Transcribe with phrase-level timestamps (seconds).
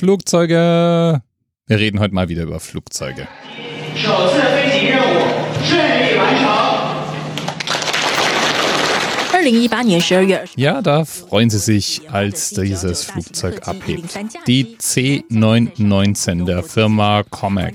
[0.00, 1.20] Flugzeuge.
[1.66, 3.28] Wir reden heute mal wieder über Flugzeuge.
[10.56, 14.18] Ja, da freuen sie sich, als dieses Flugzeug abhebt.
[14.46, 17.74] Die C919 der Firma Comac.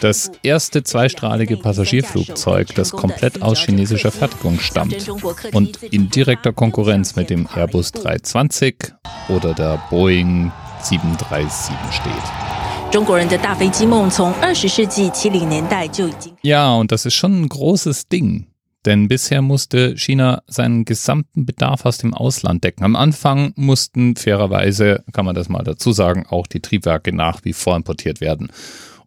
[0.00, 5.08] Das erste zweistrahlige Passagierflugzeug, das komplett aus chinesischer Fertigung stammt
[5.52, 8.92] und in direkter Konkurrenz mit dem Airbus 320
[9.28, 10.50] oder der Boeing
[10.84, 12.92] 737 steht.
[16.42, 18.48] Ja, und das ist schon ein großes Ding.
[18.84, 22.84] Denn bisher musste China seinen gesamten Bedarf aus dem Ausland decken.
[22.84, 27.52] Am Anfang mussten fairerweise, kann man das mal dazu sagen, auch die Triebwerke nach wie
[27.52, 28.48] vor importiert werden.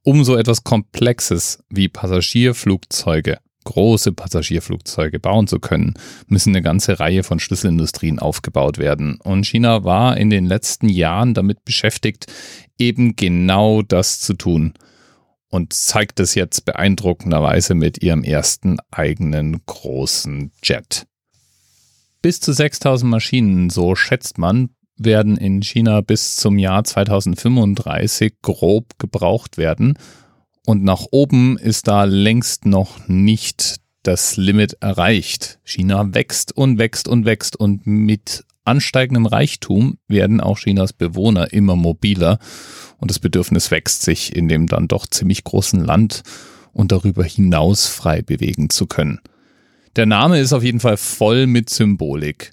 [0.01, 5.95] Um so etwas Komplexes wie Passagierflugzeuge, große Passagierflugzeuge bauen zu können,
[6.27, 9.19] müssen eine ganze Reihe von Schlüsselindustrien aufgebaut werden.
[9.21, 12.27] Und China war in den letzten Jahren damit beschäftigt,
[12.77, 14.73] eben genau das zu tun
[15.49, 21.05] und zeigt es jetzt beeindruckenderweise mit ihrem ersten eigenen großen Jet.
[22.21, 28.97] Bis zu 6000 Maschinen, so schätzt man, werden in China bis zum Jahr 2035 grob
[28.97, 29.97] gebraucht werden.
[30.65, 35.59] Und nach oben ist da längst noch nicht das Limit erreicht.
[35.63, 41.75] China wächst und wächst und wächst und mit ansteigendem Reichtum werden auch Chinas Bewohner immer
[41.75, 42.39] mobiler
[42.97, 46.23] und das Bedürfnis wächst sich in dem dann doch ziemlich großen Land
[46.73, 49.19] und darüber hinaus frei bewegen zu können.
[49.95, 52.51] Der Name ist auf jeden Fall voll mit Symbolik.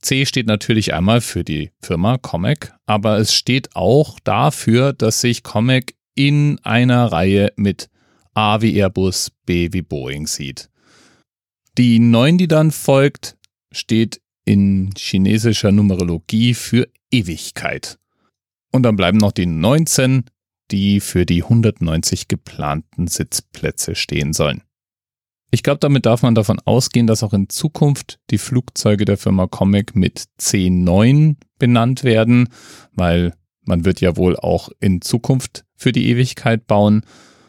[0.00, 5.44] C steht natürlich einmal für die Firma Comac, aber es steht auch dafür, dass sich
[5.44, 7.88] Comac in einer Reihe mit
[8.34, 10.70] A wie Airbus, B wie Boeing sieht.
[11.78, 13.36] Die 9, die dann folgt,
[13.70, 17.98] steht in chinesischer Numerologie für Ewigkeit.
[18.72, 20.24] Und dann bleiben noch die 19,
[20.70, 24.62] die für die 190 geplanten Sitzplätze stehen sollen.
[25.50, 29.46] Ich glaube, damit darf man davon ausgehen, dass auch in Zukunft die Flugzeuge der Firma
[29.46, 32.48] Comic mit C9 benannt werden,
[32.94, 37.02] weil man wird ja wohl auch in Zukunft für die Ewigkeit bauen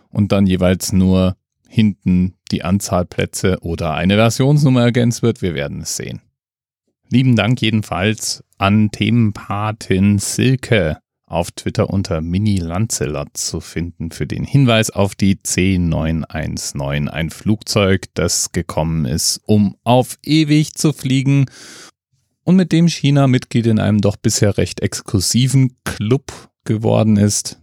[0.09, 5.41] und dann jeweils nur hinten die Anzahl Plätze oder eine Versionsnummer ergänzt wird.
[5.41, 6.21] Wir werden es sehen.
[7.09, 14.44] Lieben Dank jedenfalls an Themenpatin Silke auf Twitter unter Mini Lancelot zu finden für den
[14.44, 21.45] Hinweis auf die C919, ein Flugzeug, das gekommen ist, um auf ewig zu fliegen
[22.44, 26.31] und mit dem China Mitglied in einem doch bisher recht exklusiven Club
[26.65, 27.62] geworden ist,